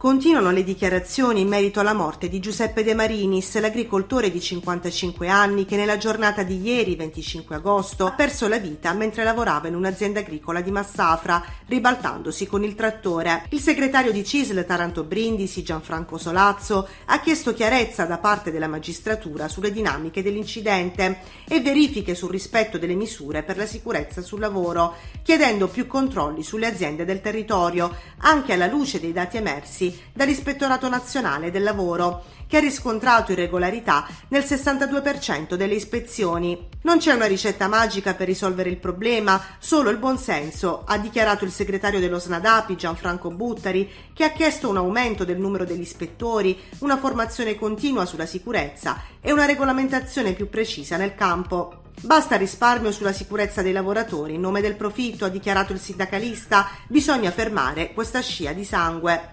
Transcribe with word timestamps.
Continuano 0.00 0.50
le 0.50 0.64
dichiarazioni 0.64 1.42
in 1.42 1.48
merito 1.48 1.78
alla 1.78 1.92
morte 1.92 2.30
di 2.30 2.40
Giuseppe 2.40 2.82
De 2.82 2.94
Marinis, 2.94 3.60
l'agricoltore 3.60 4.30
di 4.30 4.40
55 4.40 5.28
anni 5.28 5.66
che 5.66 5.76
nella 5.76 5.98
giornata 5.98 6.42
di 6.42 6.58
ieri, 6.58 6.96
25 6.96 7.56
agosto, 7.56 8.06
ha 8.06 8.12
perso 8.12 8.48
la 8.48 8.58
vita 8.58 8.94
mentre 8.94 9.24
lavorava 9.24 9.68
in 9.68 9.74
un'azienda 9.74 10.20
agricola 10.20 10.62
di 10.62 10.70
Massafra, 10.70 11.44
ribaltandosi 11.66 12.46
con 12.46 12.64
il 12.64 12.74
trattore. 12.74 13.44
Il 13.50 13.60
segretario 13.60 14.10
di 14.10 14.24
CISL 14.24 14.64
Taranto 14.64 15.04
Brindisi, 15.04 15.62
Gianfranco 15.62 16.16
Solazzo, 16.16 16.88
ha 17.04 17.20
chiesto 17.20 17.52
chiarezza 17.52 18.06
da 18.06 18.16
parte 18.16 18.50
della 18.50 18.68
magistratura 18.68 19.48
sulle 19.48 19.70
dinamiche 19.70 20.22
dell'incidente 20.22 21.18
e 21.46 21.60
verifiche 21.60 22.14
sul 22.14 22.30
rispetto 22.30 22.78
delle 22.78 22.94
misure 22.94 23.42
per 23.42 23.58
la 23.58 23.66
sicurezza 23.66 24.22
sul 24.22 24.40
lavoro, 24.40 24.94
chiedendo 25.22 25.68
più 25.68 25.86
controlli 25.86 26.42
sulle 26.42 26.68
aziende 26.68 27.04
del 27.04 27.20
territorio, 27.20 27.94
anche 28.20 28.54
alla 28.54 28.66
luce 28.66 28.98
dei 28.98 29.12
dati 29.12 29.36
emersi 29.36 29.88
dall'Ispettorato 30.12 30.88
Nazionale 30.88 31.50
del 31.50 31.62
Lavoro, 31.62 32.24
che 32.46 32.56
ha 32.56 32.60
riscontrato 32.60 33.30
irregolarità 33.30 34.08
nel 34.28 34.42
62% 34.42 35.54
delle 35.54 35.74
ispezioni. 35.74 36.68
Non 36.82 36.98
c'è 36.98 37.12
una 37.12 37.26
ricetta 37.26 37.68
magica 37.68 38.14
per 38.14 38.26
risolvere 38.26 38.70
il 38.70 38.78
problema, 38.78 39.40
solo 39.58 39.90
il 39.90 39.98
buonsenso, 39.98 40.82
ha 40.84 40.98
dichiarato 40.98 41.44
il 41.44 41.52
segretario 41.52 42.00
dello 42.00 42.18
Snadapi 42.18 42.74
Gianfranco 42.74 43.30
Buttari, 43.30 43.88
che 44.12 44.24
ha 44.24 44.32
chiesto 44.32 44.68
un 44.68 44.78
aumento 44.78 45.24
del 45.24 45.38
numero 45.38 45.64
degli 45.64 45.80
ispettori, 45.80 46.58
una 46.78 46.98
formazione 46.98 47.54
continua 47.54 48.04
sulla 48.04 48.26
sicurezza 48.26 49.00
e 49.20 49.30
una 49.30 49.46
regolamentazione 49.46 50.32
più 50.32 50.48
precisa 50.48 50.96
nel 50.96 51.14
campo. 51.14 51.82
Basta 52.02 52.36
risparmio 52.36 52.92
sulla 52.92 53.12
sicurezza 53.12 53.60
dei 53.60 53.72
lavoratori 53.72 54.34
in 54.34 54.40
nome 54.40 54.62
del 54.62 54.74
profitto, 54.74 55.26
ha 55.26 55.28
dichiarato 55.28 55.72
il 55.72 55.78
sindacalista, 55.78 56.68
bisogna 56.88 57.30
fermare 57.30 57.92
questa 57.92 58.20
scia 58.20 58.52
di 58.52 58.64
sangue. 58.64 59.30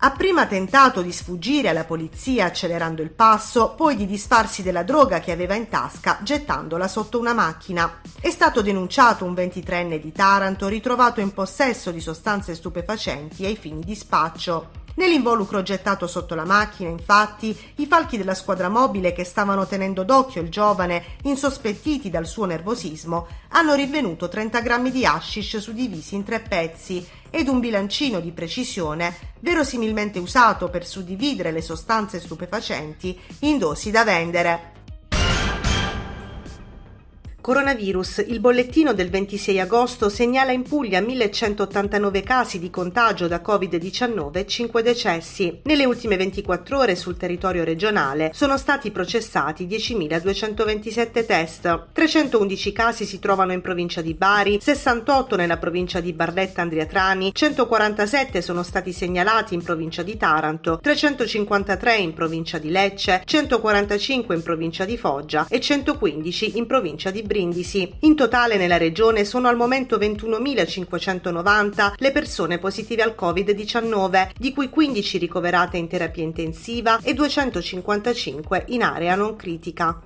Ha 0.00 0.12
prima 0.12 0.46
tentato 0.46 1.02
di 1.02 1.10
sfuggire 1.10 1.70
alla 1.70 1.82
polizia 1.82 2.44
accelerando 2.44 3.02
il 3.02 3.10
passo, 3.10 3.74
poi 3.76 3.96
di 3.96 4.06
disfarsi 4.06 4.62
della 4.62 4.84
droga 4.84 5.18
che 5.18 5.32
aveva 5.32 5.56
in 5.56 5.68
tasca 5.68 6.20
gettandola 6.22 6.86
sotto 6.86 7.18
una 7.18 7.32
macchina. 7.32 8.00
È 8.20 8.30
stato 8.30 8.62
denunciato 8.62 9.24
un 9.24 9.32
23enne 9.32 10.00
di 10.00 10.12
Taranto 10.12 10.68
ritrovato 10.68 11.20
in 11.20 11.32
possesso 11.32 11.90
di 11.90 12.00
sostanze 12.00 12.54
stupefacenti 12.54 13.44
ai 13.44 13.56
fini 13.56 13.80
di 13.80 13.96
spaccio. 13.96 14.86
Nell'involucro 14.98 15.62
gettato 15.62 16.06
sotto 16.06 16.36
la 16.36 16.44
macchina, 16.44 16.90
infatti, 16.90 17.56
i 17.76 17.86
falchi 17.86 18.16
della 18.16 18.34
squadra 18.34 18.68
mobile 18.68 19.12
che 19.12 19.24
stavano 19.24 19.66
tenendo 19.66 20.04
d'occhio 20.04 20.42
il 20.42 20.48
giovane, 20.48 21.16
insospettiti 21.22 22.08
dal 22.08 22.26
suo 22.26 22.46
nervosismo, 22.46 23.26
hanno 23.50 23.74
rinvenuto 23.74 24.28
30 24.28 24.60
grammi 24.60 24.90
di 24.90 25.04
hashish 25.04 25.58
suddivisi 25.58 26.16
in 26.16 26.24
tre 26.24 26.40
pezzi 26.40 27.06
ed 27.30 27.48
un 27.48 27.60
bilancino 27.60 28.20
di 28.20 28.32
precisione 28.32 29.14
verosimilmente 29.40 30.18
usato 30.18 30.68
per 30.68 30.86
suddividere 30.86 31.52
le 31.52 31.62
sostanze 31.62 32.20
stupefacenti 32.20 33.18
in 33.40 33.58
dosi 33.58 33.90
da 33.90 34.04
vendere. 34.04 34.77
Coronavirus. 37.40 38.24
Il 38.26 38.40
bollettino 38.40 38.92
del 38.92 39.10
26 39.10 39.60
agosto 39.60 40.08
segnala 40.08 40.52
in 40.52 40.62
Puglia 40.62 41.00
1189 41.00 42.22
casi 42.22 42.58
di 42.58 42.68
contagio 42.68 43.26
da 43.26 43.40
Covid-19 43.42 44.36
e 44.36 44.46
5 44.46 44.82
decessi. 44.82 45.60
Nelle 45.62 45.86
ultime 45.86 46.16
24 46.16 46.78
ore 46.78 46.96
sul 46.96 47.16
territorio 47.16 47.64
regionale 47.64 48.32
sono 48.34 48.58
stati 48.58 48.90
processati 48.90 49.66
10.227 49.66 51.24
test. 51.24 51.86
311 51.92 52.72
casi 52.72 53.06
si 53.06 53.18
trovano 53.18 53.52
in 53.52 53.62
provincia 53.62 54.02
di 54.02 54.14
Bari, 54.14 54.58
68 54.60 55.36
nella 55.36 55.56
provincia 55.56 56.00
di 56.00 56.12
Barletta 56.12 56.62
Andriatrani, 56.62 57.32
147 57.32 58.42
sono 58.42 58.62
stati 58.62 58.92
segnalati 58.92 59.54
in 59.54 59.62
provincia 59.62 60.02
di 60.02 60.16
Taranto, 60.18 60.80
353 60.82 61.96
in 61.96 62.12
provincia 62.12 62.58
di 62.58 62.70
Lecce, 62.70 63.22
145 63.24 64.34
in 64.34 64.42
provincia 64.42 64.84
di 64.84 64.98
Foggia 64.98 65.46
e 65.48 65.60
115 65.60 66.58
in 66.58 66.66
provincia 66.66 67.10
di 67.10 67.22
Brindisi. 67.22 67.36
Brindisi. 67.38 67.88
In 68.00 68.16
totale 68.16 68.56
nella 68.56 68.78
regione 68.78 69.24
sono 69.24 69.46
al 69.46 69.56
momento 69.56 69.96
21.590 69.96 71.92
le 71.96 72.10
persone 72.10 72.58
positive 72.58 73.02
al 73.02 73.14
Covid-19, 73.16 74.30
di 74.36 74.52
cui 74.52 74.68
15 74.68 75.18
ricoverate 75.18 75.76
in 75.76 75.86
terapia 75.86 76.24
intensiva 76.24 76.98
e 77.00 77.14
255 77.14 78.64
in 78.68 78.82
area 78.82 79.14
non 79.14 79.36
critica. 79.36 80.00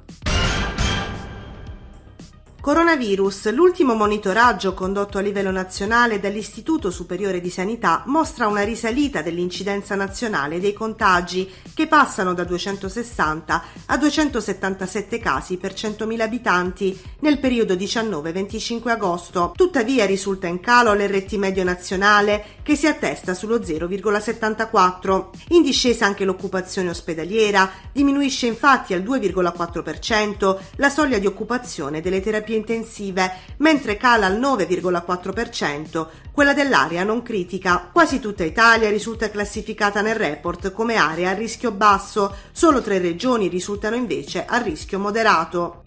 Coronavirus. 2.63 3.53
L'ultimo 3.53 3.95
monitoraggio 3.95 4.73
condotto 4.73 5.19
a 5.19 5.21
livello 5.21 5.51
nazionale 5.51 6.21
dall'Istituto 6.21 6.93
Superiore 6.93 7.41
di 7.41 7.51
Sanità 7.51 8.05
mostra 8.07 8.47
una 8.47 8.63
risalita 8.63 9.21
dell'incidenza 9.21 9.97
nazionale 9.97 10.61
dei 10.61 10.73
contagi 10.73 11.51
che 11.75 11.89
passano 11.89 12.35
da 12.35 12.45
260 12.45 13.65
a 13.87 13.97
277 13.99 15.19
casi 15.19 15.57
per 15.57 15.73
100.000 15.73 16.21
abitanti 16.21 16.97
nel 17.19 17.41
periodo 17.41 17.75
19-25 17.75 18.91
agosto. 18.91 19.53
Tuttavia 19.57 20.07
risulta 20.07 20.47
in 20.47 20.61
calo 20.61 20.95
l'RT 20.95 21.33
medio 21.33 21.65
nazionale 21.65 22.45
che 22.63 22.77
si 22.77 22.87
attesta 22.87 23.35
sullo 23.35 23.59
0,74. 23.59 25.31
In 25.49 25.63
discesa 25.63 26.07
anche 26.07 26.25
l'occupazione 26.25 26.91
ospedaliera, 26.91 27.69
diminuisce 27.91 28.47
infatti 28.47 28.95
al 28.95 29.03
2,4% 29.03 30.59
la 30.77 30.91
soglia 30.91 31.19
di 31.19 31.27
occupazione 31.27 32.01
delle 32.01 32.21
terapie 32.21 32.51
terapie 32.53 32.57
intensive, 32.57 33.33
mentre 33.59 33.97
cala 33.97 34.27
al 34.27 34.39
9,4% 34.39 36.09
quella 36.33 36.53
dell'area 36.53 37.05
non 37.05 37.23
critica. 37.23 37.89
Quasi 37.93 38.21
tutta 38.21 38.45
Italia 38.45 38.91
risulta 38.91 39.31
classificata 39.31 40.03
nel 40.03 40.15
report 40.15 40.73
come 40.73 40.97
area 40.97 41.31
a 41.31 41.35
rischio 41.35 41.73
basso, 41.73 42.35
solo 42.53 42.83
tre 42.83 42.99
regioni 42.99 43.49
risultano 43.49 43.97
invece 43.97 44.45
a 44.45 44.59
rischio 44.59 44.99
moderato. 44.99 45.79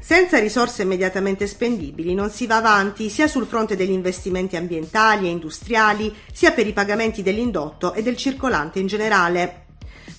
Senza 0.00 0.40
risorse 0.40 0.82
immediatamente 0.82 1.46
spendibili 1.46 2.14
non 2.14 2.30
si 2.30 2.48
va 2.48 2.56
avanti 2.56 3.08
sia 3.08 3.28
sul 3.28 3.46
fronte 3.46 3.76
degli 3.76 3.92
investimenti 3.92 4.56
ambientali 4.56 5.28
e 5.28 5.30
industriali, 5.30 6.12
sia 6.32 6.50
per 6.50 6.66
i 6.66 6.72
pagamenti 6.72 7.22
dell'indotto 7.22 7.92
e 7.92 8.02
del 8.02 8.16
circolante 8.16 8.80
in 8.80 8.88
generale. 8.88 9.69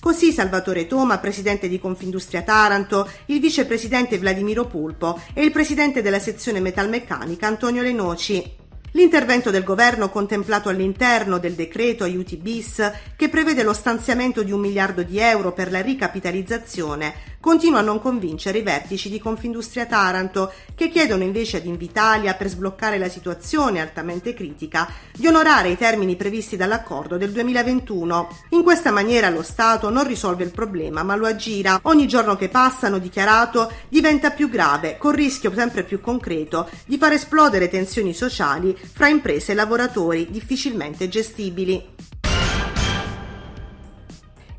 Così 0.02 0.32
Salvatore 0.32 0.88
Toma, 0.88 1.18
presidente 1.18 1.68
di 1.68 1.78
Confindustria 1.78 2.42
Taranto, 2.42 3.08
il 3.26 3.38
vicepresidente 3.38 4.18
Vladimiro 4.18 4.66
Pulpo 4.66 5.22
e 5.32 5.44
il 5.44 5.52
presidente 5.52 6.02
della 6.02 6.18
sezione 6.18 6.58
metalmeccanica 6.58 7.46
Antonio 7.46 7.82
Lenoci. 7.82 8.56
L'intervento 8.94 9.52
del 9.52 9.62
governo 9.62 10.10
contemplato 10.10 10.68
all'interno 10.68 11.38
del 11.38 11.52
decreto 11.52 12.02
aiuti 12.02 12.36
bis, 12.36 12.82
che 13.14 13.28
prevede 13.28 13.62
lo 13.62 13.72
stanziamento 13.72 14.42
di 14.42 14.50
un 14.50 14.58
miliardo 14.58 15.04
di 15.04 15.20
euro 15.20 15.52
per 15.52 15.70
la 15.70 15.80
ricapitalizzazione, 15.80 17.14
continua 17.42 17.80
a 17.80 17.82
non 17.82 18.00
convincere 18.00 18.58
i 18.58 18.62
vertici 18.62 19.10
di 19.10 19.18
Confindustria 19.18 19.84
Taranto, 19.84 20.52
che 20.76 20.88
chiedono 20.88 21.24
invece 21.24 21.56
ad 21.56 21.66
Invitalia, 21.66 22.34
per 22.34 22.46
sbloccare 22.46 22.98
la 22.98 23.08
situazione 23.08 23.80
altamente 23.80 24.32
critica, 24.32 24.88
di 25.12 25.26
onorare 25.26 25.70
i 25.70 25.76
termini 25.76 26.14
previsti 26.14 26.56
dall'accordo 26.56 27.16
del 27.16 27.32
2021. 27.32 28.28
In 28.50 28.62
questa 28.62 28.92
maniera 28.92 29.28
lo 29.28 29.42
Stato 29.42 29.90
non 29.90 30.06
risolve 30.06 30.44
il 30.44 30.52
problema, 30.52 31.02
ma 31.02 31.16
lo 31.16 31.26
aggira. 31.26 31.80
Ogni 31.82 32.06
giorno 32.06 32.36
che 32.36 32.48
passa, 32.48 32.86
hanno 32.86 32.98
dichiarato, 32.98 33.72
diventa 33.88 34.30
più 34.30 34.48
grave, 34.48 34.96
con 34.96 35.10
rischio 35.10 35.52
sempre 35.52 35.82
più 35.82 36.00
concreto 36.00 36.70
di 36.86 36.96
far 36.96 37.14
esplodere 37.14 37.68
tensioni 37.68 38.14
sociali 38.14 38.78
fra 38.80 39.08
imprese 39.08 39.50
e 39.50 39.54
lavoratori 39.56 40.28
difficilmente 40.30 41.08
gestibili. 41.08 41.91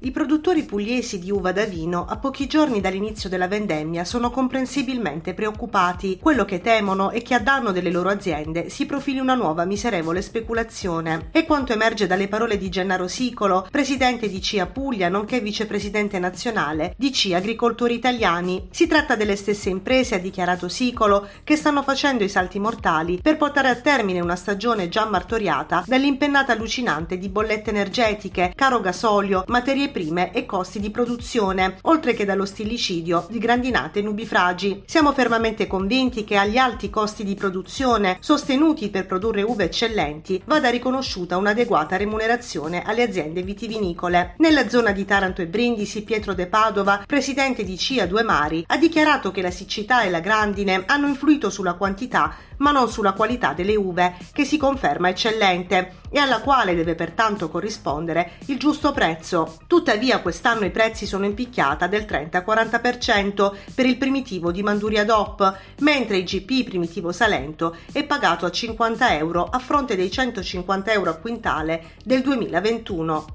I 0.05 0.11
produttori 0.11 0.63
pugliesi 0.63 1.17
di 1.17 1.31
uva 1.31 1.53
da 1.53 1.63
vino, 1.63 2.05
a 2.05 2.17
pochi 2.17 2.45
giorni 2.45 2.81
dall'inizio 2.81 3.29
della 3.29 3.47
vendemmia, 3.47 4.03
sono 4.03 4.31
comprensibilmente 4.31 5.33
preoccupati. 5.33 6.19
Quello 6.21 6.44
che 6.44 6.59
temono 6.59 7.11
è 7.11 7.21
che 7.21 7.35
a 7.35 7.39
danno 7.39 7.71
delle 7.71 7.89
loro 7.89 8.09
aziende 8.09 8.67
si 8.67 8.85
profili 8.85 9.19
una 9.19 9.33
nuova 9.33 9.63
miserevole 9.63 10.21
speculazione. 10.21 11.29
E 11.31 11.45
quanto 11.45 11.71
emerge 11.71 12.05
dalle 12.05 12.27
parole 12.27 12.57
di 12.57 12.67
Gennaro 12.67 13.07
Sicolo, 13.07 13.65
presidente 13.71 14.27
di 14.27 14.41
CIA 14.41 14.65
Puglia, 14.65 15.07
nonché 15.07 15.39
vicepresidente 15.39 16.19
nazionale 16.19 16.95
di 16.97 17.13
CIA 17.13 17.38
Agricoltori 17.38 17.94
Italiani. 17.94 18.67
Si 18.71 18.88
tratta 18.88 19.15
delle 19.15 19.38
stesse 19.38 19.69
imprese, 19.69 20.15
ha 20.15 20.19
dichiarato 20.19 20.67
Sicolo, 20.67 21.29
che 21.45 21.55
stanno 21.55 21.81
facendo 21.81 22.25
i 22.25 22.29
salti 22.29 22.59
mortali 22.59 23.21
per 23.21 23.38
portare 23.38 23.69
a 23.69 23.75
termine 23.75 24.19
una 24.19 24.35
stagione 24.35 24.89
già 24.89 25.05
martoriata 25.05 25.85
dall'impennata 25.88 26.51
allucinante 26.51 27.17
di 27.17 27.29
bollette 27.29 27.69
energetiche, 27.69 28.51
caro 28.53 28.81
gasolio, 28.81 29.45
materie 29.47 29.91
prime 29.94 30.34
e 30.34 30.45
costi 30.45 30.81
di 30.81 30.92
produzione, 30.92 31.78
oltre 31.84 32.13
che 32.13 32.25
dallo 32.25 32.44
stillicidio 32.45 33.28
di 33.30 33.38
grandinate 33.38 34.01
nubifragi. 34.01 34.84
Siamo 34.86 35.13
fermamente 35.13 35.68
convinti 35.68 36.25
che 36.25 36.36
agli 36.36 36.57
alti 36.57 36.90
costi 36.90 37.24
di 37.24 37.36
produzione 37.36 38.18
sostenuti 38.19 38.90
per 38.90 39.06
produrre 39.06 39.44
uve 39.44 39.63
eccellenti 39.66 40.42
vada 40.45 40.69
riconosciuta 40.69 41.38
un'adeguata 41.38 41.95
remunerazione 41.95 42.81
alle 42.84 43.04
aziende 43.04 43.44
vitivinicole. 43.44 44.34
Nella 44.40 44.68
zona 44.68 44.92
di 44.92 45.06
Taranto 45.06 45.42
e 45.42 45.48
Brindisi, 45.48 46.04
Pietro 46.04 46.34
De 46.34 46.48
Padova, 46.48 47.04
presidente 47.07 47.63
di 47.63 47.78
CIA 47.78 48.07
Due 48.07 48.24
Mari, 48.24 48.66
ha 48.68 48.78
dichiarato 48.78 49.31
che 49.31 49.42
la 49.42 49.51
siccità 49.51 50.01
e 50.01 50.10
la 50.10 50.19
grandine 50.19 50.84
hanno 50.86 51.07
influito 51.07 51.50
sulla 51.50 51.75
quantità 51.75 52.36
ma 52.57 52.72
non 52.72 52.89
sulla 52.89 53.12
qualità 53.13 53.54
delle 53.54 53.75
uve, 53.75 54.16
che 54.31 54.46
si 54.46 54.57
conferma 54.57 55.10
eccellente 55.10 56.01
e 56.13 56.19
alla 56.19 56.42
quale 56.42 56.75
deve 56.75 56.94
pertanto 56.94 57.50
corrispondere 57.50 58.33
il 58.45 58.60
giusto 58.60 58.92
prezzo. 58.92 59.57
Tuttavia 59.65 60.19
quest'anno 60.19 60.63
i 60.63 60.69
prezzi 60.69 61.07
sono 61.07 61.25
in 61.25 61.33
picchiata 61.33 61.88
del 61.88 62.04
30-40% 62.04 63.51
per 63.74 63.88
il 63.88 63.98
primitivo 63.98 64.51
di 64.51 64.62
Manduria 64.62 65.04
DOP, 65.06 65.57
mentre 65.80 66.18
il 66.18 66.24
GP 66.24 66.65
primitivo 66.65 67.12
Salento 67.12 67.75
è 67.92 68.04
pagato 68.04 68.45
a 68.45 68.51
50 68.51 69.18
euro 69.18 69.45
a 69.45 69.57
fronte 69.57 69.95
dei 69.95 70.12
150 70.12 70.92
euro 70.92 71.10
a 71.10 71.15
quintale 71.15 71.94
del 72.04 72.21
2021. 72.21 73.25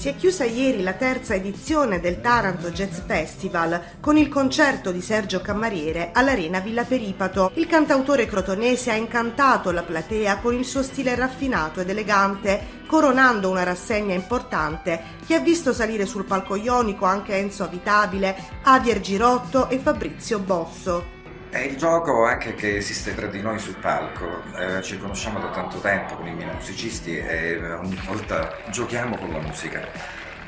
Si 0.00 0.08
è 0.08 0.16
chiusa 0.16 0.44
ieri 0.44 0.82
la 0.82 0.94
terza 0.94 1.34
edizione 1.34 2.00
del 2.00 2.22
Taranto 2.22 2.70
Jazz 2.70 3.00
Festival 3.04 3.98
con 4.00 4.16
il 4.16 4.28
concerto 4.28 4.92
di 4.92 5.02
Sergio 5.02 5.42
Cammariere 5.42 6.08
all'Arena 6.14 6.60
Villa 6.60 6.84
Peripato. 6.84 7.50
Il 7.56 7.66
cantautore 7.66 8.24
crotonese 8.24 8.90
ha 8.90 8.94
incantato 8.94 9.70
la 9.72 9.82
platea 9.82 10.38
con 10.38 10.54
il 10.54 10.64
suo 10.64 10.82
stile 10.82 11.14
raffinato 11.14 11.82
ed 11.82 11.90
elegante, 11.90 12.80
coronando 12.86 13.50
una 13.50 13.62
rassegna 13.62 14.14
importante 14.14 15.18
che 15.26 15.34
ha 15.34 15.40
visto 15.40 15.74
salire 15.74 16.06
sul 16.06 16.24
palco 16.24 16.54
ionico 16.56 17.04
anche 17.04 17.36
Enzo 17.36 17.64
Avitabile, 17.64 18.34
Avier 18.62 19.00
Girotto 19.00 19.68
e 19.68 19.78
Fabrizio 19.80 20.38
Bosso. 20.38 21.19
È 21.50 21.58
il 21.58 21.76
gioco 21.76 22.24
anche 22.26 22.54
che 22.54 22.76
esiste 22.76 23.12
tra 23.12 23.26
di 23.26 23.42
noi 23.42 23.58
sul 23.58 23.74
palco, 23.74 24.40
eh, 24.56 24.80
ci 24.82 24.96
conosciamo 24.96 25.40
da 25.40 25.48
tanto 25.50 25.80
tempo 25.80 26.14
con 26.14 26.28
i 26.28 26.32
miei 26.32 26.48
musicisti 26.54 27.16
e 27.16 27.72
ogni 27.72 28.00
volta 28.06 28.56
giochiamo 28.70 29.16
con 29.16 29.32
la 29.32 29.40
musica, 29.40 29.84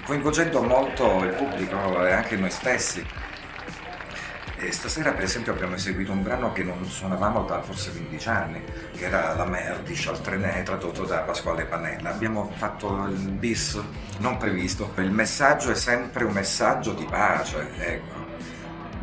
coinvolgendo 0.05 0.63
molto 0.63 1.25
il 1.25 1.35
pubblico 1.35 2.07
e 2.07 2.13
anche 2.13 2.37
noi 2.37 2.51
stessi. 2.51 3.05
E 4.55 4.71
stasera 4.71 5.11
per 5.11 5.25
esempio 5.25 5.53
abbiamo 5.53 5.75
eseguito 5.75 6.13
un 6.13 6.23
brano 6.23 6.53
che 6.53 6.63
non 6.63 6.85
suonavamo 6.85 7.43
da 7.47 7.61
forse 7.63 7.91
15 7.91 8.29
anni, 8.29 8.65
che 8.97 9.05
era 9.05 9.35
La 9.35 9.45
Mer 9.45 9.81
di 9.81 9.95
Chartrenet, 9.95 10.63
tradotto 10.63 11.05
da 11.05 11.23
Pasquale 11.23 11.65
Panella. 11.65 12.11
Abbiamo 12.11 12.49
fatto 12.55 13.07
il 13.07 13.33
bis 13.33 13.77
non 14.19 14.37
previsto. 14.37 14.93
Il 14.99 15.11
messaggio 15.11 15.73
è 15.73 15.75
sempre 15.75 16.23
un 16.23 16.33
messaggio 16.33 16.93
di 16.93 17.05
pace, 17.07 17.71
ecco. 17.77 18.21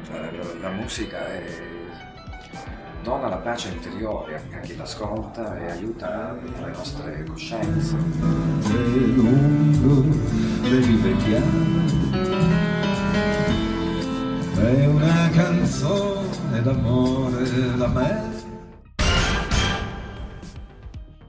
Cioè, 0.06 0.31
la 0.62 0.69
musica 0.69 1.28
è 1.28 1.78
dona 3.09 3.27
la 3.27 3.38
pace 3.38 3.69
interiore 3.69 4.39
a 4.53 4.59
chi 4.59 4.75
l'ascolta 4.75 5.57
e 5.57 5.71
aiuta 5.71 6.38
le 6.61 6.69
nostre 6.69 7.25
coscienze. 7.27 7.95
È 7.95 8.71
lungo, 9.15 10.15
devi 10.61 10.95
è 14.53 14.85
una 14.85 15.29
canzone 15.31 16.61
d'amore 16.61 17.77
da 17.77 17.88
me. 17.88 18.38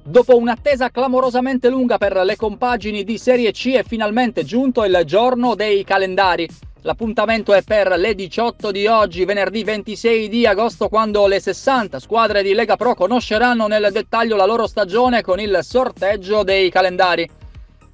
Dopo 0.02 0.36
un'attesa 0.36 0.90
clamorosamente 0.90 1.70
lunga 1.70 1.96
per 1.96 2.14
le 2.16 2.36
compagini 2.36 3.04
di 3.04 3.16
Serie 3.16 3.52
C 3.52 3.70
è 3.72 3.84
finalmente 3.84 4.44
giunto 4.44 4.84
il 4.84 5.00
giorno 5.06 5.54
dei 5.54 5.82
calendari. 5.84 6.46
L'appuntamento 6.82 7.52
è 7.52 7.62
per 7.62 7.88
le 7.98 8.14
18 8.14 8.70
di 8.70 8.86
oggi, 8.86 9.26
venerdì 9.26 9.64
26 9.64 10.30
di 10.30 10.46
agosto, 10.46 10.88
quando 10.88 11.26
le 11.26 11.38
60 11.38 11.98
squadre 11.98 12.42
di 12.42 12.54
Lega 12.54 12.76
Pro 12.76 12.94
conosceranno 12.94 13.66
nel 13.66 13.90
dettaglio 13.92 14.34
la 14.34 14.46
loro 14.46 14.66
stagione 14.66 15.20
con 15.20 15.38
il 15.38 15.58
sorteggio 15.62 16.42
dei 16.42 16.70
calendari. 16.70 17.28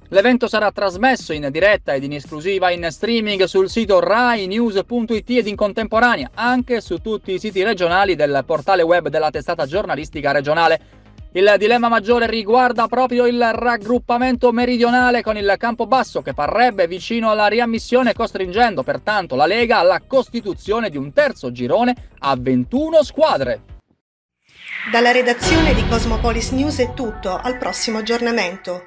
L'evento 0.09 0.47
sarà 0.47 0.71
trasmesso 0.71 1.33
in 1.33 1.49
diretta 1.51 1.95
ed 1.95 2.05
in 2.05 2.13
esclusiva 2.13 2.71
in 2.71 2.87
streaming 2.89 3.43
sul 3.43 3.69
sito 3.69 3.99
rainews.it 3.99 5.29
ed 5.31 5.47
in 5.47 5.57
contemporanea 5.57 6.31
anche 6.33 6.79
su 6.79 6.99
tutti 6.99 7.33
i 7.33 7.39
siti 7.39 7.61
regionali 7.63 8.15
del 8.15 8.41
portale 8.45 8.83
web 8.83 9.09
della 9.09 9.31
testata 9.31 9.65
giornalistica 9.65 10.31
regionale. 10.31 10.79
Il 11.33 11.55
dilemma 11.57 11.89
maggiore 11.89 12.25
riguarda 12.25 12.87
proprio 12.87 13.25
il 13.27 13.51
raggruppamento 13.53 14.51
meridionale 14.51 15.21
con 15.21 15.37
il 15.37 15.55
Campobasso 15.57 16.21
che 16.21 16.33
parrebbe 16.33 16.87
vicino 16.87 17.29
alla 17.29 17.47
riammissione 17.47 18.13
costringendo 18.13 18.81
pertanto 18.81 19.35
la 19.35 19.45
Lega 19.45 19.77
alla 19.77 20.01
costituzione 20.07 20.89
di 20.89 20.97
un 20.97 21.11
terzo 21.13 21.51
girone 21.51 21.93
a 22.19 22.35
21 22.37 23.03
squadre. 23.03 23.61
Dalla 24.91 25.11
redazione 25.11 25.73
di 25.73 25.85
Cosmopolis 25.87 26.51
News 26.51 26.79
è 26.79 26.93
tutto, 26.93 27.35
al 27.35 27.57
prossimo 27.57 27.97
aggiornamento. 27.97 28.83